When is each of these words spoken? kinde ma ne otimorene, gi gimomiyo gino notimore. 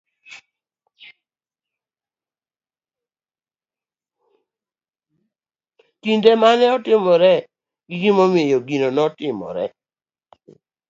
kinde 6.01 6.31
ma 6.41 6.49
ne 6.59 6.65
otimorene, 6.75 7.47
gi 7.87 7.95
gimomiyo 8.01 8.57
gino 8.67 8.87
notimore. 8.95 9.65